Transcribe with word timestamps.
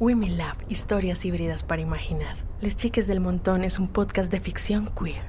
Women 0.00 0.38
Lab, 0.38 0.56
historias 0.70 1.26
híbridas 1.26 1.62
para 1.62 1.82
imaginar. 1.82 2.38
Les 2.62 2.74
Chiques 2.74 3.06
del 3.06 3.20
Montón 3.20 3.64
es 3.64 3.78
un 3.78 3.86
podcast 3.86 4.32
de 4.32 4.40
ficción 4.40 4.90
queer. 4.98 5.22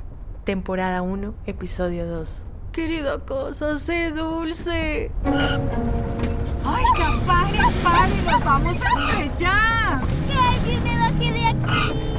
Temporada 0.45 1.01
1, 1.01 1.33
episodio 1.45 2.07
2. 2.07 2.43
Querida 2.71 3.19
cosa, 3.19 3.77
sé 3.77 4.11
dulce. 4.11 5.11
¡Oiga, 5.25 7.19
pare, 7.27 7.59
pare! 7.83 8.21
¡Nos 8.25 8.45
vamos 8.45 8.77
a 8.81 9.09
estrellar! 9.09 10.01
¡Que 10.29 10.37
alguien 10.37 10.83
me 10.85 10.97
baje 10.97 11.31
de 11.33 11.47
aquí! 11.47 12.15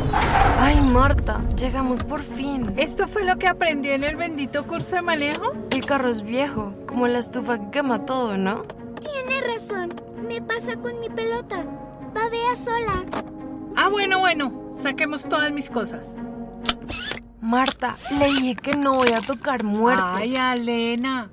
Ay, 0.61 0.79
Marta, 0.83 1.41
llegamos 1.57 2.05
por 2.05 2.21
fin. 2.21 2.75
¿Esto 2.77 3.09
fue 3.09 3.25
lo 3.25 3.39
que 3.39 3.49
aprendí 3.49 3.89
en 3.89 4.05
el 4.05 4.17
bendito 4.17 4.63
curso 4.65 4.97
de 4.97 5.01
manejo? 5.01 5.55
El 5.71 5.87
carro 5.87 6.11
es 6.11 6.21
viejo, 6.21 6.75
como 6.87 7.09
la 7.09 7.21
estufa 7.21 7.59
que 7.59 7.71
quema 7.71 8.05
todo, 8.05 8.37
¿no? 8.37 8.61
Tiene 9.01 9.41
razón. 9.41 9.89
Me 10.29 10.43
pasa 10.43 10.77
con 10.77 11.01
mi 11.01 11.09
pelota. 11.09 11.65
Babea 12.15 12.55
sola. 12.55 13.05
Ah, 13.77 13.89
bueno, 13.89 14.19
bueno. 14.21 14.67
Saquemos 14.83 15.29
todas 15.29 15.53
mis 15.53 15.71
cosas. 15.71 16.15
Marta, 17.41 17.97
le 18.19 18.27
dije 18.27 18.55
que 18.57 18.73
no 18.73 18.95
voy 18.95 19.13
a 19.13 19.21
tocar 19.21 19.65
muertos. 19.65 20.17
Ay, 20.17 20.37
Alena. 20.37 21.31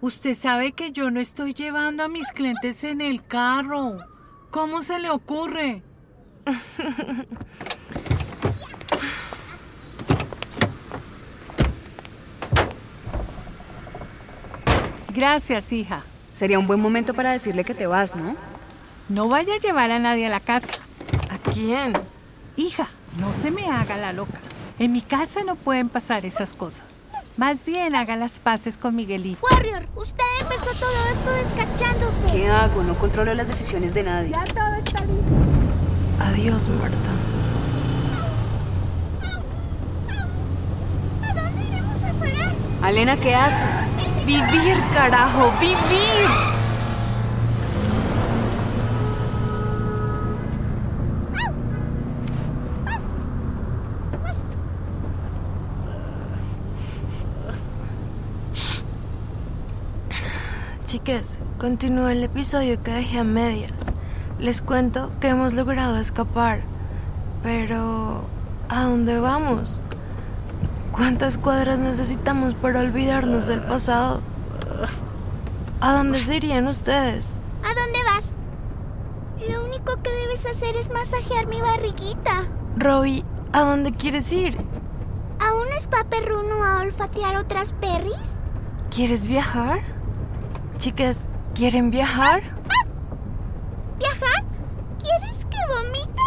Usted 0.00 0.34
sabe 0.34 0.72
que 0.72 0.92
yo 0.92 1.10
no 1.10 1.20
estoy 1.20 1.52
llevando 1.52 2.02
a 2.02 2.08
mis 2.08 2.28
clientes 2.28 2.84
en 2.84 3.00
el 3.00 3.24
carro. 3.24 3.96
¿Cómo 4.50 4.82
se 4.82 4.98
le 4.98 5.10
ocurre? 5.10 5.82
Gracias, 15.14 15.72
hija. 15.72 16.02
Sería 16.32 16.58
un 16.58 16.66
buen 16.66 16.80
momento 16.80 17.12
para 17.14 17.32
decirle 17.32 17.64
que 17.64 17.74
te 17.74 17.86
vas, 17.86 18.16
¿no? 18.16 18.34
No 19.10 19.26
vaya 19.26 19.54
a 19.54 19.58
llevar 19.58 19.90
a 19.90 19.98
nadie 19.98 20.26
a 20.26 20.30
la 20.30 20.38
casa. 20.38 20.70
¿A 21.30 21.50
quién? 21.52 21.94
Hija, 22.54 22.90
no 23.18 23.32
se 23.32 23.50
me 23.50 23.66
haga 23.66 23.96
la 23.96 24.12
loca. 24.12 24.38
En 24.78 24.92
mi 24.92 25.02
casa 25.02 25.42
no 25.44 25.56
pueden 25.56 25.88
pasar 25.88 26.24
esas 26.24 26.52
cosas. 26.52 26.84
Más 27.36 27.64
bien 27.64 27.96
haga 27.96 28.14
las 28.14 28.38
paces 28.38 28.78
con 28.78 28.94
Miguelito. 28.94 29.40
Warrior, 29.50 29.88
usted 29.96 30.22
empezó 30.40 30.70
todo 30.78 31.06
esto 31.10 31.30
descachándose. 31.32 32.24
¿Qué 32.30 32.48
hago? 32.48 32.84
No 32.84 32.96
controlo 32.96 33.34
las 33.34 33.48
decisiones 33.48 33.94
de 33.94 34.04
nadie. 34.04 34.30
Ya 34.30 34.44
todo 34.44 34.74
está 34.76 35.00
listo. 35.04 35.34
Adiós, 36.20 36.68
Marta. 36.68 36.96
¿A 41.28 41.34
dónde 41.34 41.64
iremos 41.64 42.04
a 42.04 42.12
parar? 42.12 42.54
Alena, 42.80 43.16
¿qué 43.16 43.34
haces? 43.34 44.24
Vivir, 44.24 44.76
carajo, 44.94 45.52
vivir. 45.58 46.49
Chiques, 60.90 61.38
continúa 61.60 62.10
el 62.10 62.24
episodio 62.24 62.82
que 62.82 62.90
dejé 62.90 63.20
a 63.20 63.22
medias. 63.22 63.70
Les 64.40 64.60
cuento 64.60 65.12
que 65.20 65.28
hemos 65.28 65.52
logrado 65.52 65.96
escapar. 65.98 66.62
Pero... 67.44 68.24
¿A 68.68 68.86
dónde 68.86 69.20
vamos? 69.20 69.78
¿Cuántas 70.90 71.38
cuadras 71.38 71.78
necesitamos 71.78 72.54
para 72.54 72.80
olvidarnos 72.80 73.46
del 73.46 73.60
pasado? 73.60 74.20
¿A 75.80 75.92
dónde 75.92 76.18
se 76.18 76.34
irían 76.34 76.66
ustedes? 76.66 77.36
¿A 77.62 77.68
dónde 77.68 78.00
vas? 78.12 78.34
Lo 79.48 79.64
único 79.64 80.02
que 80.02 80.10
debes 80.10 80.44
hacer 80.44 80.76
es 80.76 80.90
masajear 80.90 81.46
mi 81.46 81.60
barriguita. 81.60 82.48
Robbie, 82.76 83.24
¿a 83.52 83.60
dónde 83.60 83.92
quieres 83.92 84.32
ir? 84.32 84.56
¿A 85.38 85.54
un 85.54 85.68
spa 85.74 86.02
perruno 86.10 86.64
a 86.64 86.80
olfatear 86.80 87.36
otras 87.36 87.74
perris? 87.74 88.32
¿Quieres 88.90 89.28
viajar? 89.28 89.99
Chicas, 90.80 91.28
¿quieren 91.54 91.90
viajar? 91.90 92.42
¿Viajar? 93.98 94.44
¿Quieres 94.98 95.44
que 95.44 95.58
vomite? 95.68 96.22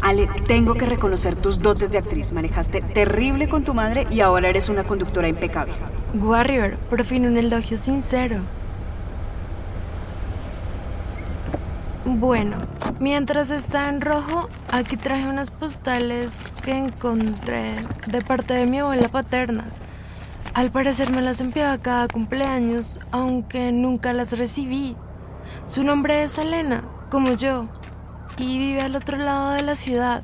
Ale, 0.00 0.28
tengo 0.46 0.72
que 0.72 0.86
reconocer 0.86 1.36
tus 1.36 1.60
dotes 1.60 1.92
de 1.92 1.98
actriz. 1.98 2.32
Manejaste 2.32 2.80
terrible 2.80 3.50
con 3.50 3.64
tu 3.64 3.74
madre 3.74 4.06
y 4.10 4.22
ahora 4.22 4.48
eres 4.48 4.70
una 4.70 4.82
conductora 4.82 5.28
impecable. 5.28 5.74
Warrior, 6.14 6.78
por 6.88 7.04
fin 7.04 7.26
un 7.26 7.36
elogio 7.36 7.76
sincero. 7.76 8.38
Bueno, 12.06 12.56
mientras 12.98 13.50
está 13.50 13.90
en 13.90 14.00
rojo, 14.00 14.48
aquí 14.70 14.96
traje 14.96 15.28
unas 15.28 15.50
postales 15.50 16.42
que 16.64 16.78
encontré 16.78 17.74
de 18.06 18.22
parte 18.22 18.54
de 18.54 18.64
mi 18.64 18.78
abuela 18.78 19.10
paterna. 19.10 19.66
Al 20.54 20.70
parecer 20.70 21.10
me 21.10 21.22
las 21.22 21.40
enviaba 21.40 21.78
cada 21.78 22.08
cumpleaños, 22.08 23.00
aunque 23.10 23.72
nunca 23.72 24.12
las 24.12 24.36
recibí. 24.36 24.94
Su 25.64 25.82
nombre 25.82 26.24
es 26.24 26.36
Elena, 26.36 26.84
como 27.10 27.32
yo, 27.32 27.68
y 28.36 28.58
vive 28.58 28.82
al 28.82 28.94
otro 28.94 29.16
lado 29.16 29.52
de 29.52 29.62
la 29.62 29.74
ciudad. 29.74 30.22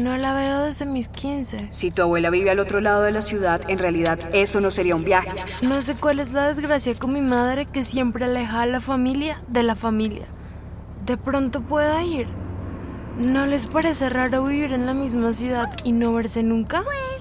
No 0.00 0.16
la 0.16 0.32
veo 0.32 0.60
desde 0.60 0.86
mis 0.86 1.08
15. 1.08 1.66
Si 1.68 1.90
tu 1.90 2.00
abuela 2.00 2.30
vive 2.30 2.50
al 2.50 2.60
otro 2.60 2.80
lado 2.80 3.02
de 3.02 3.12
la 3.12 3.20
ciudad, 3.20 3.60
en 3.68 3.78
realidad 3.78 4.18
eso 4.32 4.58
no 4.60 4.70
sería 4.70 4.96
un 4.96 5.04
viaje. 5.04 5.28
No 5.68 5.82
sé 5.82 5.96
cuál 5.96 6.20
es 6.20 6.32
la 6.32 6.46
desgracia 6.46 6.94
con 6.94 7.12
mi 7.12 7.20
madre 7.20 7.66
que 7.66 7.82
siempre 7.82 8.24
aleja 8.24 8.62
a 8.62 8.66
la 8.66 8.80
familia 8.80 9.42
de 9.48 9.64
la 9.64 9.76
familia. 9.76 10.28
De 11.04 11.18
pronto 11.18 11.60
pueda 11.60 12.02
ir. 12.04 12.26
¿No 13.18 13.44
les 13.44 13.66
parece 13.66 14.08
raro 14.08 14.44
vivir 14.44 14.72
en 14.72 14.86
la 14.86 14.94
misma 14.94 15.34
ciudad 15.34 15.68
y 15.84 15.92
no 15.92 16.14
verse 16.14 16.42
nunca? 16.42 16.82
Pues 16.82 17.19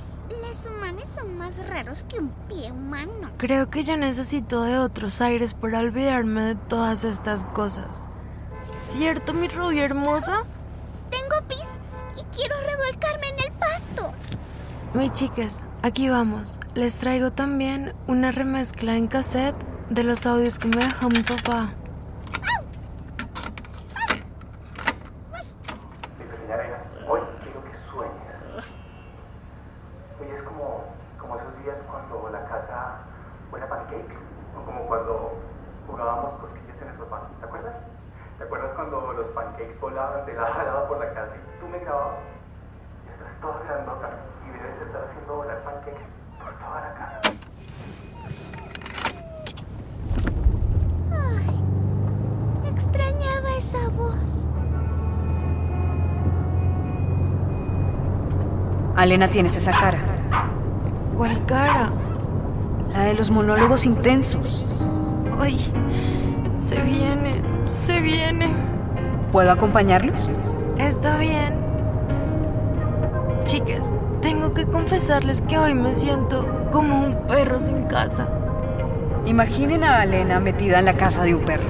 raros 1.70 2.04
que 2.04 2.20
un 2.20 2.30
pie 2.48 2.72
humano. 2.72 3.30
Creo 3.38 3.70
que 3.70 3.84
yo 3.84 3.96
necesito 3.96 4.64
de 4.64 4.78
otros 4.78 5.22
aires 5.22 5.54
para 5.54 5.80
olvidarme 5.80 6.42
de 6.42 6.56
todas 6.56 7.04
estas 7.04 7.46
cosas. 7.46 8.06
¿Cierto, 8.90 9.34
mi 9.34 9.48
rubia 9.48 9.86
hermosa? 9.86 10.44
Tengo 11.10 11.48
pis 11.48 11.80
y 12.18 12.24
quiero 12.36 12.56
revolcarme 12.62 13.28
en 13.30 13.40
el 13.46 13.52
pasto. 13.60 14.14
Mis 14.94 15.12
chicas, 15.14 15.66
aquí 15.84 16.10
vamos. 16.10 16.58
Les 16.74 16.98
traigo 16.98 17.32
también 17.32 17.94
una 18.08 18.32
remezcla 18.32 18.96
en 18.96 19.08
cassette 19.08 19.56
de 19.90 20.04
los 20.04 20.26
audios 20.26 20.58
que 20.58 20.68
me 20.68 20.84
dejó 20.84 21.10
mi 21.10 21.22
papá. 21.22 21.74
Pequeña 26.18 26.54
arena, 26.54 26.78
hoy 27.08 27.22
quiero 27.44 27.64
que 27.64 27.72
sueñes. 27.92 28.66
Hoy 30.20 30.28
es 30.36 30.44
como, 30.44 30.86
como 31.20 31.36
esos 31.36 31.64
días 31.64 31.78
cuando 31.90 32.30
la 32.32 32.46
casa 32.46 33.00
fuera 33.50 33.68
pancakes, 33.68 34.16
o 34.58 34.66
como 34.66 34.86
cuando 34.88 35.34
jugábamos 35.88 36.34
cosquillas 36.40 36.82
en 36.82 36.90
el 36.90 36.98
sofá, 36.98 37.22
¿te 37.40 37.46
acuerdas? 37.46 37.76
¿Te 38.38 38.44
acuerdas 38.44 38.72
cuando 38.76 39.14
los 39.14 39.28
pancakes 39.28 39.80
volaban 39.82 40.26
de 40.26 40.34
lado 40.34 40.54
a 40.54 40.64
lado 40.64 40.88
por 40.88 41.00
la 41.00 41.14
casa 41.14 41.34
y 41.36 41.60
tú 41.60 41.68
me 41.68 41.80
grababas? 41.80 42.20
Y 43.06 43.10
estás 43.12 43.42
toda 43.42 43.60
grandota 43.64 44.10
y 44.46 44.52
debes 44.52 44.82
estar 44.82 45.04
haciendo 45.10 45.36
volar 45.36 45.64
pancakes 45.64 46.06
por 46.38 46.54
toda 46.54 46.82
la 46.82 46.94
casa. 46.94 47.22
Ay, 51.12 52.70
extrañaba 52.74 53.50
esa 53.58 53.90
voz. 53.90 54.48
Alena, 58.96 59.28
tienes 59.30 59.56
esa 59.56 59.72
cara. 59.72 60.00
¿Cuál 61.18 61.46
cara? 61.46 61.92
La 62.94 63.04
de 63.06 63.14
los 63.14 63.32
monólogos 63.32 63.86
intensos. 63.86 64.74
Ay, 65.40 65.60
se 66.60 66.82
viene, 66.82 67.42
se 67.70 68.00
viene. 68.02 68.54
¿Puedo 69.32 69.52
acompañarlos? 69.52 70.30
Está 70.78 71.18
bien. 71.18 71.60
Chicas, 73.44 73.92
tengo 74.22 74.54
que 74.54 74.66
confesarles 74.66 75.42
que 75.42 75.58
hoy 75.58 75.74
me 75.74 75.94
siento 75.94 76.46
como 76.72 77.04
un 77.04 77.28
perro 77.28 77.60
sin 77.60 77.84
casa. 77.84 78.28
Imaginen 79.26 79.84
a 79.84 80.02
Alena 80.02 80.40
metida 80.40 80.80
en 80.80 80.86
la 80.86 80.94
casa 80.94 81.24
de 81.24 81.36
un 81.36 81.42
perro. 81.44 81.64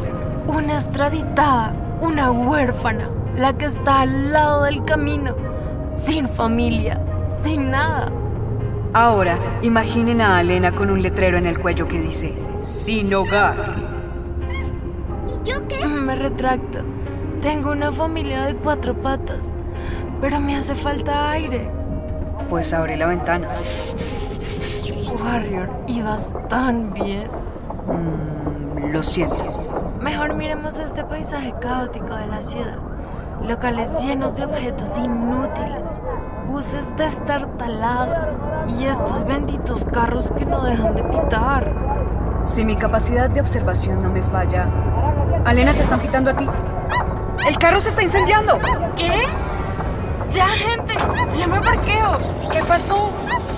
Una 0.47 0.73
extraditada, 0.73 1.73
una 2.01 2.31
huérfana, 2.31 3.09
la 3.35 3.53
que 3.57 3.65
está 3.65 4.01
al 4.01 4.31
lado 4.31 4.63
del 4.63 4.83
camino, 4.85 5.35
sin 5.91 6.27
familia, 6.27 7.01
sin 7.41 7.71
nada. 7.71 8.11
Ahora, 8.94 9.38
imaginen 9.62 10.19
a 10.19 10.39
Alena 10.39 10.71
con 10.71 10.89
un 10.89 11.01
letrero 11.01 11.38
en 11.38 11.45
el 11.45 11.59
cuello 11.59 11.88
que 11.88 12.01
dice, 12.01 12.33
sin 12.63 13.13
hogar. 13.13 13.56
¿Y 15.27 15.47
yo 15.47 15.68
qué? 15.68 15.86
Me 15.86 16.15
retracto. 16.15 16.80
Tengo 17.39 17.71
una 17.71 17.91
familia 17.91 18.45
de 18.45 18.56
cuatro 18.56 19.00
patas, 19.00 19.53
pero 20.19 20.39
me 20.39 20.56
hace 20.56 20.74
falta 20.74 21.30
aire. 21.30 21.69
Pues 22.50 22.74
abre 22.74 22.97
la 22.97 23.06
ventana. 23.06 23.47
Warrior, 25.24 25.69
ibas 25.88 26.33
tan 26.50 26.92
bien. 26.92 27.30
Mm, 27.85 28.92
lo 28.92 29.03
siento. 29.03 30.00
Mejor 30.01 30.33
miremos 30.33 30.80
este 30.80 31.03
paisaje 31.03 31.53
caótico 31.62 32.15
de 32.15 32.25
la 32.25 32.42
ciudad. 32.42 32.88
Locales 33.44 34.03
llenos 34.03 34.36
de 34.36 34.45
objetos 34.45 34.97
inútiles, 34.97 36.01
buses 36.47 36.95
destartalados 36.97 38.38
y 38.77 38.86
estos 38.86 39.24
benditos 39.25 39.86
carros 39.86 40.30
que 40.38 40.45
no 40.45 40.63
dejan 40.63 40.95
de 40.95 41.03
pitar. 41.03 41.74
Si 42.44 42.63
mi 42.65 42.75
capacidad 42.75 43.30
de 43.30 43.41
observación 43.41 44.03
no 44.03 44.09
me 44.09 44.21
falla, 44.21 44.68
Alena 45.45 45.74
te 45.74 45.81
están 45.81 46.00
pitando 46.00 46.31
a 46.31 46.33
ti. 46.36 46.47
¡El 47.47 47.57
carro 47.57 47.80
se 47.80 47.89
está 47.89 48.03
incendiando! 48.03 48.59
¿Qué? 48.95 49.24
Ya, 50.31 50.47
gente, 50.47 50.94
ya 51.38 51.47
me 51.47 51.59
parqueo. 51.62 52.18
¿Qué 52.51 52.63
pasó? 52.68 53.09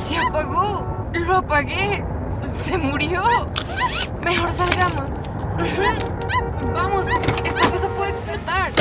Se 0.06 0.18
apagó. 0.18 0.86
Lo 1.14 1.38
apagué. 1.38 2.06
Se 2.64 2.78
murió. 2.78 3.22
Mejor 4.24 4.52
salgamos. 4.54 5.18
Vamos, 6.74 7.08
esta 7.44 7.70
cosa 7.70 7.88
puede 7.98 8.12
explotar. 8.12 8.72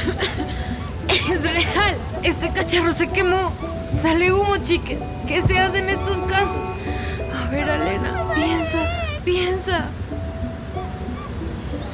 Es 1.08 1.42
real. 1.42 1.96
Este 2.22 2.50
cacharro 2.50 2.92
se 2.92 3.08
quemó. 3.08 3.52
Sale 3.92 4.32
humo, 4.32 4.56
chiques. 4.58 5.02
¿Qué 5.26 5.42
se 5.42 5.58
hace 5.58 5.78
en 5.78 5.88
estos 5.88 6.18
casos? 6.20 6.68
A 7.34 7.50
ver, 7.50 7.68
Elena, 7.68 8.24
piensa, 8.34 8.78
piensa. 9.24 9.84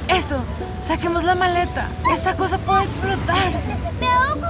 Eso, 0.09 0.37
saquemos 0.87 1.25
la 1.25 1.35
maleta. 1.35 1.89
Esta 2.13 2.37
cosa 2.37 2.59
puede 2.59 2.85
explotar. 2.85 3.51
¡Me 4.01 4.07
ahogo! 4.07 4.47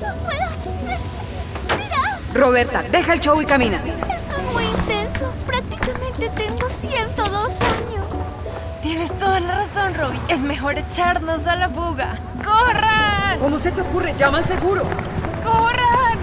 ¡No 0.00 0.14
puedo 0.22 0.48
respirar! 0.86 2.18
Roberta, 2.34 2.82
deja 2.90 3.14
el 3.14 3.20
show 3.20 3.40
y 3.40 3.46
camina. 3.46 3.80
Esto 4.14 4.36
es 4.36 4.52
muy 4.52 4.64
intenso. 4.64 5.32
Prácticamente 5.46 6.30
tengo 6.30 6.68
102 6.68 7.60
años. 7.62 8.03
Tienes 8.94 9.18
toda 9.18 9.40
la 9.40 9.56
razón, 9.56 9.92
Robbie. 9.94 10.20
Es 10.28 10.38
mejor 10.38 10.78
echarnos 10.78 11.48
a 11.48 11.56
la 11.56 11.68
fuga. 11.68 12.16
¡Corran! 12.44 13.40
¿Cómo 13.40 13.58
se 13.58 13.72
te 13.72 13.80
ocurre? 13.80 14.14
Llama 14.16 14.38
al 14.38 14.44
seguro. 14.44 14.84
¡Corran! 15.42 16.16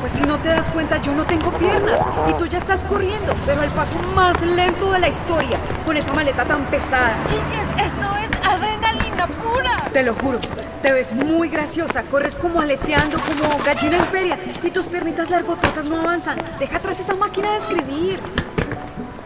Pues 0.00 0.12
si 0.12 0.24
no 0.24 0.36
te 0.36 0.48
das 0.48 0.68
cuenta, 0.68 1.00
yo 1.00 1.14
no 1.14 1.24
tengo 1.24 1.50
piernas 1.52 2.04
y 2.28 2.34
tú 2.34 2.44
ya 2.44 2.58
estás 2.58 2.84
corriendo, 2.84 3.34
pero 3.46 3.62
al 3.62 3.70
paso 3.70 3.96
más 4.14 4.42
lento 4.42 4.92
de 4.92 4.98
la 4.98 5.08
historia, 5.08 5.56
con 5.86 5.96
esa 5.96 6.12
maleta 6.12 6.44
tan 6.44 6.66
pesada. 6.66 7.16
Chiques, 7.24 7.86
esto 7.86 8.10
es 8.18 8.46
adrenalina 8.46 9.26
pura. 9.26 9.88
Te 9.90 10.02
lo 10.02 10.14
juro, 10.14 10.40
te 10.82 10.92
ves 10.92 11.14
muy 11.14 11.48
graciosa, 11.48 12.02
corres 12.02 12.36
como 12.36 12.60
aleteando, 12.60 13.16
como 13.18 13.64
gallina 13.64 13.96
en 13.96 14.06
feria 14.08 14.38
y 14.62 14.70
tus 14.70 14.88
piernitas 14.88 15.30
largototas 15.30 15.86
no 15.86 15.98
avanzan. 15.98 16.36
Deja 16.58 16.76
atrás 16.76 17.00
esa 17.00 17.14
máquina 17.14 17.52
de 17.52 17.56
escribir. 17.56 18.20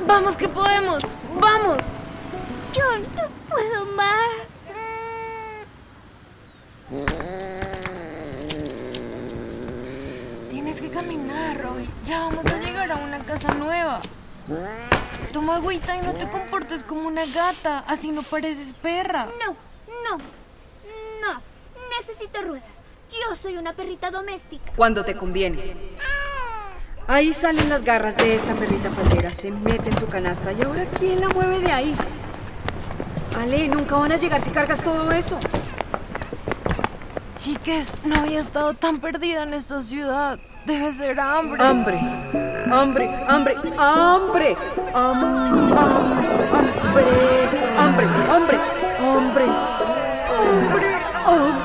Vamos 0.06 0.36
que 0.36 0.48
podemos. 0.48 1.04
Vamos. 1.40 1.96
Yo 2.74 2.98
no 2.98 3.28
puedo 3.48 3.86
más. 3.94 4.64
Tienes 10.50 10.80
que 10.80 10.90
caminar, 10.90 11.62
Robbie. 11.62 11.88
Ya 12.04 12.18
vamos 12.20 12.46
a 12.46 12.58
llegar 12.58 12.90
a 12.90 12.96
una 12.96 13.24
casa 13.24 13.54
nueva. 13.54 14.00
Toma 15.32 15.56
agüita 15.56 15.96
y 15.96 16.02
no 16.02 16.12
te 16.14 16.28
comportes 16.28 16.82
como 16.82 17.06
una 17.06 17.26
gata. 17.26 17.78
Así 17.86 18.10
no 18.10 18.22
pareces 18.22 18.74
perra. 18.74 19.28
No, 19.44 19.56
no, 20.08 20.18
no. 20.18 21.42
Necesito 21.96 22.42
ruedas. 22.42 22.82
Yo 23.10 23.36
soy 23.36 23.56
una 23.56 23.72
perrita 23.72 24.10
doméstica. 24.10 24.72
Cuando 24.74 25.04
te 25.04 25.16
conviene. 25.16 25.76
Ahí 27.06 27.32
salen 27.32 27.68
las 27.68 27.84
garras 27.84 28.16
de 28.16 28.34
esta 28.34 28.54
perrita 28.54 28.90
faldera, 28.90 29.30
se 29.30 29.50
mete 29.50 29.90
en 29.90 29.96
su 29.98 30.06
canasta 30.06 30.52
y 30.52 30.62
ahora 30.62 30.86
¿quién 30.98 31.20
la 31.20 31.28
mueve 31.28 31.60
de 31.60 31.70
ahí? 31.70 31.94
Ale, 33.38 33.68
nunca 33.68 33.96
van 33.96 34.12
a 34.12 34.16
llegar 34.16 34.40
si 34.40 34.50
cargas 34.50 34.82
todo 34.82 35.10
eso. 35.12 35.38
Chiques, 37.38 37.92
no 38.04 38.16
había 38.16 38.40
estado 38.40 38.74
tan 38.74 39.00
perdida 39.00 39.42
en 39.42 39.54
esta 39.54 39.80
ciudad. 39.82 40.38
Debe 40.64 40.90
ser 40.92 41.20
hambre. 41.20 41.62
Hambre, 41.62 41.98
hambre, 42.72 43.10
hambre, 43.28 43.54
hambre, 43.76 44.56
Am- 44.94 45.72
am- 45.74 45.78
hambre, 45.78 47.04
hambre, 47.76 48.06
hambre, 48.06 48.06
hambre, 48.30 48.58
hambre, 49.00 49.46
hambre, 50.46 50.96
hambre. 51.26 51.63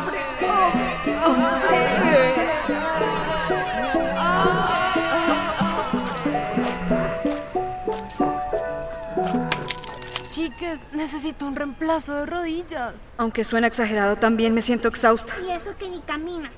Necesito 10.91 11.45
un 11.45 11.55
reemplazo 11.55 12.13
de 12.15 12.25
rodillas. 12.25 13.13
Aunque 13.17 13.43
suena 13.43 13.67
exagerado, 13.67 14.17
también 14.17 14.53
me 14.53 14.61
siento 14.61 14.87
exhausta. 14.87 15.33
Y 15.47 15.51
eso 15.51 15.75
que 15.77 15.87
ni 15.87 15.99
caminas. 16.01 16.53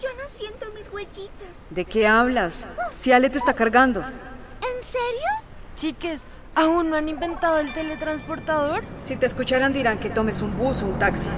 Yo 0.00 0.08
no 0.20 0.28
siento 0.28 0.66
mis 0.74 0.90
huellitas. 0.90 1.60
¿De 1.70 1.84
qué 1.84 2.06
hablas? 2.06 2.66
Si 2.94 3.12
Ale 3.12 3.28
te 3.30 3.38
está 3.38 3.52
cargando. 3.52 4.00
¿En 4.00 4.82
serio? 4.82 5.28
Chiques, 5.76 6.22
¿aún 6.54 6.88
no 6.90 6.96
han 6.96 7.08
inventado 7.08 7.58
el 7.58 7.74
teletransportador? 7.74 8.84
Si 9.00 9.16
te 9.16 9.26
escucharan 9.26 9.72
dirán 9.72 9.98
que 9.98 10.08
tomes 10.08 10.40
un 10.40 10.56
bus 10.56 10.82
o 10.82 10.86
un 10.86 10.98
taxi. 10.98 11.28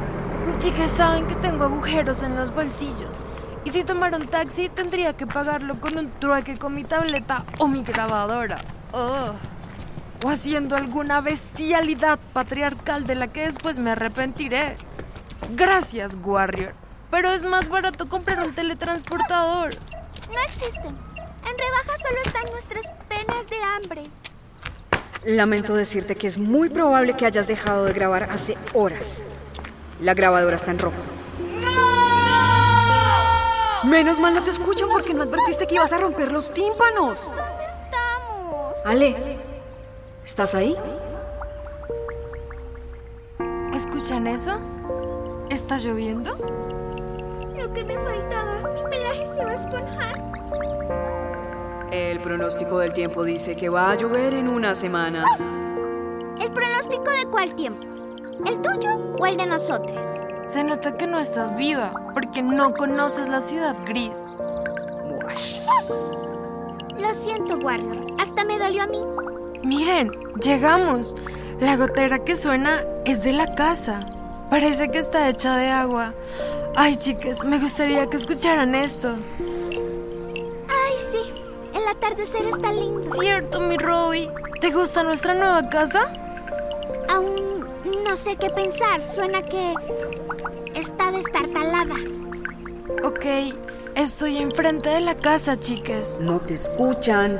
Mis 0.46 0.62
chicas 0.62 0.90
saben 0.90 1.26
que 1.26 1.34
tengo 1.36 1.64
agujeros 1.64 2.22
en 2.22 2.36
los 2.36 2.54
bolsillos. 2.54 3.16
Y 3.64 3.70
si 3.70 3.82
tomara 3.82 4.16
un 4.16 4.28
taxi, 4.28 4.68
tendría 4.68 5.16
que 5.16 5.26
pagarlo 5.26 5.80
con 5.80 5.98
un 5.98 6.10
trueque 6.20 6.56
con 6.56 6.74
mi 6.74 6.84
tableta 6.84 7.44
o 7.58 7.66
mi 7.66 7.82
grabadora. 7.82 8.58
Ugh. 8.92 9.34
O 10.22 10.28
haciendo 10.28 10.76
alguna 10.76 11.20
bestialidad 11.20 12.18
patriarcal 12.32 13.06
de 13.06 13.14
la 13.14 13.28
que 13.28 13.46
después 13.46 13.78
me 13.78 13.92
arrepentiré. 13.92 14.76
Gracias, 15.52 16.16
Warrior. 16.22 16.74
Pero 17.10 17.30
es 17.30 17.44
más 17.44 17.68
barato 17.68 18.08
comprar 18.08 18.46
un 18.46 18.54
teletransportador. 18.54 19.70
No 20.28 20.40
existen. 20.46 20.94
En 20.94 21.58
rebaja 21.58 21.98
solo 21.98 22.20
están 22.24 22.44
nuestras 22.52 22.90
penas 23.08 23.48
de 23.48 23.56
hambre. 23.62 24.02
Lamento 25.24 25.74
decirte 25.74 26.14
que 26.14 26.26
es 26.26 26.38
muy 26.38 26.68
probable 26.68 27.14
que 27.14 27.26
hayas 27.26 27.46
dejado 27.46 27.84
de 27.84 27.92
grabar 27.92 28.28
hace 28.30 28.56
horas. 28.74 29.22
La 30.00 30.14
grabadora 30.14 30.56
está 30.56 30.70
en 30.70 30.78
rojo. 30.78 30.96
Menos 33.84 34.20
mal 34.20 34.34
no 34.34 34.44
te 34.44 34.50
escuchan 34.50 34.88
porque 34.90 35.14
no 35.14 35.22
advertiste 35.22 35.66
que 35.66 35.74
ibas 35.74 35.92
a 35.92 35.98
romper 35.98 36.30
los 36.30 36.50
tímpanos. 36.50 37.24
¿Dónde 37.24 37.64
estamos? 37.64 38.76
Ale, 38.84 39.40
¿estás 40.30 40.54
ahí? 40.54 40.76
¿Escuchan 43.74 44.28
eso? 44.28 44.60
¿Está 45.50 45.76
lloviendo? 45.76 46.36
Lo 47.58 47.72
que 47.72 47.84
me 47.84 47.94
faltaba. 47.94 48.70
Mi 48.72 48.80
pelaje 48.88 49.26
se 49.26 49.44
va 49.44 49.50
a 49.50 49.54
esponjar. 49.54 50.20
El 51.90 52.20
pronóstico 52.20 52.78
del 52.78 52.92
tiempo 52.92 53.24
dice 53.24 53.56
que 53.56 53.68
va 53.70 53.90
a 53.90 53.96
llover 53.96 54.34
en 54.34 54.46
una 54.46 54.76
semana. 54.76 55.24
¿El 56.40 56.52
pronóstico 56.52 57.10
de 57.10 57.26
cuál 57.28 57.56
tiempo? 57.56 57.82
¿El 58.46 58.62
tuyo 58.62 59.16
o 59.18 59.26
el 59.26 59.36
de 59.36 59.46
nosotros? 59.46 60.06
Se 60.44 60.62
nota 60.62 60.96
que 60.96 61.08
no 61.08 61.18
estás 61.18 61.56
viva 61.56 61.92
porque 62.14 62.40
no 62.40 62.72
conoces 62.74 63.28
la 63.28 63.40
ciudad 63.40 63.76
gris. 63.84 64.36
Buash. 65.24 65.58
Lo 67.00 67.12
siento, 67.14 67.56
Warrior. 67.56 68.14
Hasta 68.20 68.44
me 68.44 68.60
dolió 68.60 68.84
a 68.84 68.86
mí. 68.86 69.29
Miren, 69.62 70.10
llegamos. 70.42 71.14
La 71.60 71.76
gotera 71.76 72.24
que 72.24 72.36
suena 72.36 72.82
es 73.04 73.22
de 73.22 73.32
la 73.32 73.54
casa. 73.54 74.06
Parece 74.48 74.90
que 74.90 74.98
está 74.98 75.28
hecha 75.28 75.56
de 75.56 75.68
agua. 75.68 76.14
Ay, 76.74 76.96
chicas, 76.96 77.44
me 77.44 77.58
gustaría 77.58 78.06
que 78.06 78.16
escucharan 78.16 78.74
esto. 78.74 79.14
Ay, 80.68 80.94
sí. 81.12 81.32
El 81.74 81.86
atardecer 81.88 82.46
está 82.46 82.72
lindo. 82.72 83.02
Cierto, 83.20 83.60
mi 83.60 83.76
Robbie. 83.76 84.30
¿Te 84.60 84.70
gusta 84.70 85.02
nuestra 85.02 85.34
nueva 85.34 85.68
casa? 85.68 86.10
Aún 87.08 87.66
no 88.04 88.16
sé 88.16 88.36
qué 88.36 88.48
pensar. 88.50 89.02
Suena 89.02 89.42
que 89.42 89.74
está 90.74 91.12
destartalada. 91.12 91.96
Ok, 93.04 93.54
estoy 93.94 94.38
enfrente 94.38 94.88
de 94.88 95.00
la 95.00 95.16
casa, 95.16 95.60
chicas. 95.60 96.18
No 96.20 96.40
te 96.40 96.54
escuchan. 96.54 97.38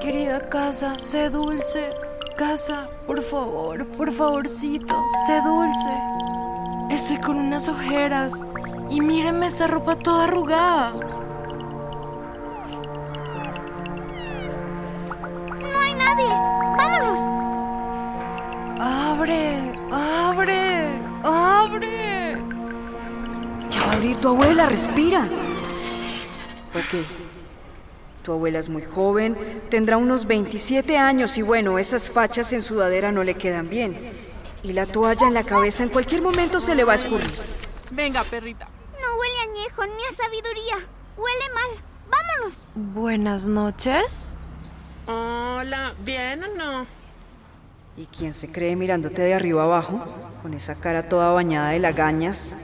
Querida 0.00 0.40
casa, 0.48 0.96
sé 0.96 1.28
dulce. 1.28 1.92
Casa, 2.34 2.88
por 3.06 3.22
favor, 3.22 3.86
por 3.98 4.10
favorcito, 4.10 4.96
sé 5.26 5.42
dulce. 5.42 5.90
Estoy 6.88 7.18
con 7.18 7.36
unas 7.36 7.68
ojeras. 7.68 8.46
Y 8.88 9.02
mírenme 9.02 9.44
esta 9.46 9.66
ropa 9.66 9.96
toda 9.96 10.24
arrugada. 10.24 10.92
No 15.60 15.80
hay 15.80 15.94
nadie. 15.94 16.32
¡Vámonos! 16.78 17.20
¡Abre! 18.80 19.74
¡Abre! 19.92 20.88
¡Abre! 21.22 22.42
Ya 23.70 23.84
va 23.84 23.92
a 23.92 23.96
abrir 23.96 24.16
tu 24.16 24.28
abuela, 24.28 24.64
respira. 24.64 25.24
Ok. 26.74 27.29
Tu 28.22 28.32
abuela 28.32 28.58
es 28.58 28.68
muy 28.68 28.82
joven, 28.82 29.36
tendrá 29.70 29.96
unos 29.96 30.26
27 30.26 30.98
años 30.98 31.38
y 31.38 31.42
bueno, 31.42 31.78
esas 31.78 32.10
fachas 32.10 32.52
en 32.52 32.62
sudadera 32.62 33.12
no 33.12 33.24
le 33.24 33.34
quedan 33.34 33.70
bien. 33.70 33.96
Y 34.62 34.74
la 34.74 34.86
toalla 34.86 35.26
en 35.26 35.34
la 35.34 35.42
cabeza 35.42 35.82
en 35.82 35.88
cualquier 35.88 36.20
momento 36.20 36.60
se 36.60 36.74
le 36.74 36.84
va 36.84 36.92
a 36.92 36.96
escurrir. 36.96 37.30
Venga, 37.90 38.22
perrita. 38.24 38.68
No 38.92 39.18
huele 39.18 39.38
a 39.38 39.50
añejo 39.50 39.86
ni 39.86 40.04
a 40.04 40.12
sabiduría. 40.12 40.76
Huele 41.16 41.54
mal. 41.54 41.84
¡Vámonos! 42.10 42.64
Buenas 42.74 43.46
noches. 43.46 44.36
Hola, 45.06 45.94
¿bien 46.04 46.44
o 46.44 46.56
no? 46.56 46.86
¿Y 47.96 48.06
quién 48.06 48.34
se 48.34 48.52
cree 48.52 48.76
mirándote 48.76 49.22
de 49.22 49.34
arriba 49.34 49.64
abajo? 49.64 50.04
Con 50.42 50.54
esa 50.54 50.74
cara 50.74 51.08
toda 51.08 51.32
bañada 51.32 51.70
de 51.70 51.78
lagañas. 51.78 52.54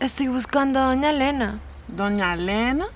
Estoy 0.00 0.28
buscando 0.28 0.78
a 0.80 0.88
doña 0.88 1.10
Elena. 1.10 1.60
¿Doña 1.88 2.34
Elena? 2.34 2.88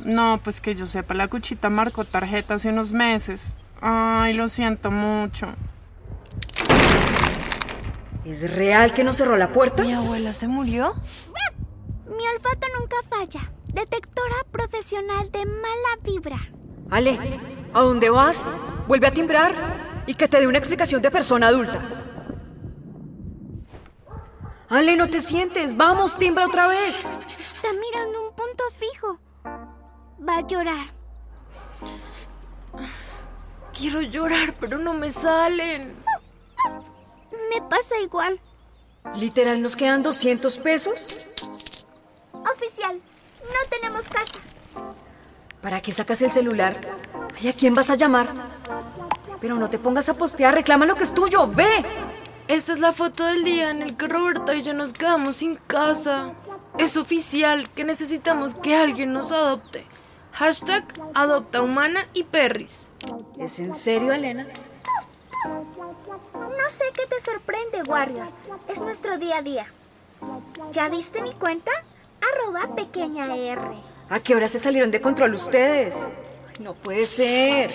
No, 0.00 0.40
pues 0.42 0.60
que 0.60 0.74
yo 0.74 0.86
sepa, 0.86 1.14
la 1.14 1.28
cuchita 1.28 1.70
marcó 1.70 2.04
tarjeta 2.04 2.54
hace 2.54 2.68
unos 2.68 2.92
meses. 2.92 3.56
Ay, 3.80 4.34
lo 4.34 4.48
siento 4.48 4.90
mucho. 4.90 5.48
¿Es 8.24 8.54
real 8.54 8.92
que 8.92 9.04
no 9.04 9.12
cerró 9.12 9.36
la 9.36 9.48
puerta? 9.48 9.82
¿Mi 9.82 9.92
abuela 9.94 10.32
se 10.32 10.46
murió? 10.48 10.94
Mi 12.06 12.26
olfato 12.34 12.66
nunca 12.78 12.96
falla. 13.08 13.40
Detectora 13.72 14.36
profesional 14.50 15.30
de 15.30 15.46
mala 15.46 15.98
vibra. 16.02 16.38
Ale, 16.90 17.18
¿a 17.72 17.80
dónde 17.80 18.10
vas? 18.10 18.48
Vuelve 18.86 19.06
a 19.06 19.12
timbrar 19.12 19.54
y 20.06 20.14
que 20.14 20.26
te 20.26 20.40
dé 20.40 20.46
una 20.46 20.58
explicación 20.58 21.02
de 21.02 21.10
persona 21.10 21.48
adulta. 21.48 21.80
Ale, 24.68 24.96
no 24.96 25.08
te 25.08 25.20
sientes. 25.20 25.76
Vamos, 25.76 26.18
timbra 26.18 26.46
otra 26.46 26.68
vez. 26.68 27.06
Está 27.26 27.68
mirando 27.72 28.28
un 28.28 28.34
punto 28.34 28.64
fijo. 28.78 29.18
Va 30.28 30.38
a 30.38 30.46
llorar. 30.46 30.92
Quiero 33.72 34.02
llorar, 34.02 34.54
pero 34.60 34.76
no 34.76 34.92
me 34.92 35.10
salen. 35.10 35.94
Me 37.50 37.62
pasa 37.62 37.98
igual. 38.00 38.38
Literal, 39.14 39.62
nos 39.62 39.74
quedan 39.74 40.02
200 40.02 40.58
pesos. 40.58 41.26
Oficial, 42.32 43.00
no 43.42 43.70
tenemos 43.70 44.08
casa. 44.08 44.38
¿Para 45.62 45.80
qué 45.80 45.92
sacas 45.92 46.20
el 46.22 46.30
celular? 46.30 46.78
Ay, 47.40 47.48
¿a 47.48 47.52
quién 47.52 47.74
vas 47.74 47.88
a 47.90 47.94
llamar? 47.94 48.28
Pero 49.40 49.54
no 49.54 49.70
te 49.70 49.78
pongas 49.78 50.08
a 50.08 50.14
postear, 50.14 50.54
reclama 50.54 50.84
lo 50.84 50.96
que 50.96 51.04
es 51.04 51.14
tuyo, 51.14 51.46
ve. 51.46 51.84
Esta 52.48 52.72
es 52.72 52.80
la 52.80 52.92
foto 52.92 53.24
del 53.24 53.44
día 53.44 53.70
en 53.70 53.82
el 53.82 53.96
que 53.96 54.08
Roberto 54.08 54.52
y 54.52 54.62
yo 54.62 54.74
nos 54.74 54.92
quedamos 54.92 55.36
sin 55.36 55.54
casa. 55.54 56.34
Es 56.76 56.96
oficial 56.96 57.70
que 57.70 57.84
necesitamos 57.84 58.54
que 58.54 58.76
alguien 58.76 59.12
nos 59.12 59.32
adopte. 59.32 59.87
Hashtag 60.38 60.84
adopta 61.14 61.62
humana 61.62 62.06
y 62.14 62.22
perris. 62.22 62.86
¿Es 63.40 63.58
en 63.58 63.74
serio, 63.74 64.12
Elena? 64.12 64.46
No 65.44 66.68
sé 66.68 66.84
qué 66.94 67.06
te 67.08 67.18
sorprende, 67.18 67.82
Warrior. 67.82 68.28
Es 68.68 68.80
nuestro 68.80 69.18
día 69.18 69.38
a 69.38 69.42
día. 69.42 69.66
¿Ya 70.70 70.88
viste 70.90 71.22
mi 71.22 71.32
cuenta? 71.32 71.72
Arroba 72.20 72.72
pequeña 72.76 73.34
R. 73.34 73.60
¿A 74.10 74.20
qué 74.20 74.36
hora 74.36 74.46
se 74.46 74.60
salieron 74.60 74.92
de 74.92 75.00
control 75.00 75.34
ustedes? 75.34 75.96
No 76.60 76.74
puede 76.74 77.04
ser. 77.04 77.72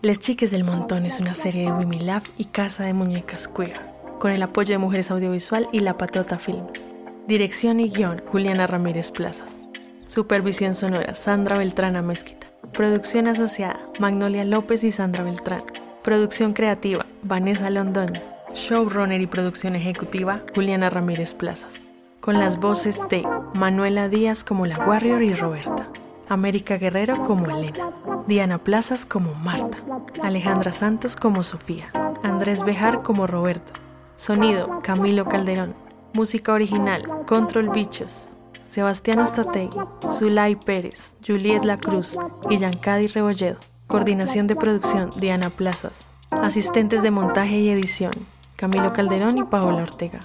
Les 0.00 0.18
Chiques 0.18 0.50
del 0.50 0.64
Montón 0.64 1.04
es 1.04 1.20
una 1.20 1.34
serie 1.34 1.66
de 1.66 1.72
Wimilab 1.72 2.22
y 2.38 2.46
Casa 2.46 2.84
de 2.84 2.94
Muñecas 2.94 3.48
Queer, 3.48 3.78
con 4.18 4.30
el 4.30 4.42
apoyo 4.42 4.72
de 4.72 4.78
Mujeres 4.78 5.10
Audiovisual 5.10 5.68
y 5.72 5.80
La 5.80 5.98
Patota 5.98 6.38
Films. 6.38 6.88
Dirección 7.28 7.78
y 7.78 7.90
guion, 7.90 8.22
Juliana 8.32 8.66
Ramírez 8.66 9.10
Plazas. 9.10 9.60
Supervisión 10.06 10.74
sonora, 10.74 11.14
Sandra 11.14 11.58
Beltrán 11.58 12.06
Mezquita. 12.06 12.46
Producción 12.72 13.26
asociada, 13.28 13.78
Magnolia 14.00 14.46
López 14.46 14.82
y 14.82 14.90
Sandra 14.90 15.24
Beltrán. 15.24 15.62
Producción 16.02 16.54
creativa, 16.54 17.04
Vanessa 17.22 17.68
Londoño. 17.68 18.22
Showrunner 18.54 19.20
y 19.20 19.26
producción 19.26 19.76
ejecutiva, 19.76 20.40
Juliana 20.54 20.88
Ramírez 20.88 21.34
Plazas. 21.34 21.84
Con 22.20 22.38
las 22.38 22.58
voces 22.58 22.98
de 23.10 23.28
Manuela 23.52 24.08
Díaz 24.08 24.42
como 24.42 24.64
la 24.64 24.78
Warrior 24.78 25.22
y 25.22 25.34
Roberta. 25.34 25.86
América 26.30 26.78
Guerrero 26.78 27.24
como 27.24 27.50
Elena. 27.50 27.90
Diana 28.26 28.56
Plazas 28.56 29.04
como 29.04 29.34
Marta. 29.34 29.76
Alejandra 30.22 30.72
Santos 30.72 31.14
como 31.14 31.42
Sofía. 31.42 31.90
Andrés 32.22 32.64
Bejar 32.64 33.02
como 33.02 33.26
Roberto. 33.26 33.74
Sonido, 34.16 34.80
Camilo 34.82 35.26
Calderón. 35.26 35.87
Música 36.12 36.52
original, 36.52 37.04
Control 37.26 37.68
Bichos. 37.68 38.30
Sebastián 38.68 39.20
Ostategui, 39.20 39.78
Zulay 40.10 40.56
Pérez, 40.56 41.14
Juliet 41.26 41.64
La 41.64 41.76
Cruz 41.76 42.18
y 42.50 42.58
Yancadi 42.58 43.06
Rebolledo. 43.06 43.58
Coordinación 43.86 44.46
de 44.46 44.56
producción, 44.56 45.10
Diana 45.20 45.50
Plazas. 45.50 46.06
Asistentes 46.30 47.02
de 47.02 47.10
montaje 47.10 47.58
y 47.58 47.70
edición, 47.70 48.12
Camilo 48.56 48.92
Calderón 48.92 49.38
y 49.38 49.44
Paola 49.44 49.82
Ortega. 49.82 50.20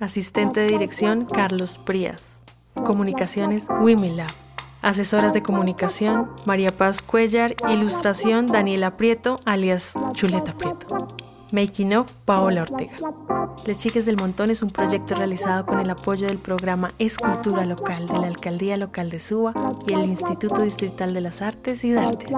Asistente 0.00 0.60
de 0.60 0.68
dirección, 0.68 1.26
Carlos 1.26 1.78
Prías. 1.78 2.36
Comunicaciones, 2.74 3.68
Wimilab. 3.80 4.30
Asesoras 4.82 5.32
de 5.32 5.42
comunicación, 5.42 6.30
María 6.46 6.70
Paz 6.70 7.02
Cuellar. 7.02 7.54
Ilustración, 7.68 8.46
Daniela 8.46 8.96
Prieto, 8.96 9.36
alias 9.44 9.94
Chuleta 10.14 10.52
Prieto. 10.56 10.96
Making 11.54 11.94
of, 11.94 12.10
Paola 12.24 12.62
Ortega. 12.62 12.96
Les 13.68 13.78
Chiques 13.78 14.04
del 14.06 14.16
Montón 14.16 14.50
es 14.50 14.60
un 14.60 14.70
proyecto 14.70 15.14
realizado 15.14 15.64
con 15.64 15.78
el 15.78 15.88
apoyo 15.88 16.26
del 16.26 16.38
programa 16.38 16.88
Escultura 16.98 17.64
Local 17.64 18.08
de 18.08 18.18
la 18.18 18.26
Alcaldía 18.26 18.76
Local 18.76 19.08
de 19.08 19.20
Suba 19.20 19.54
y 19.86 19.92
el 19.92 20.04
Instituto 20.04 20.62
Distrital 20.64 21.14
de 21.14 21.20
las 21.20 21.42
Artes 21.42 21.84
y 21.84 21.92
de 21.92 22.00
Artes. 22.00 22.32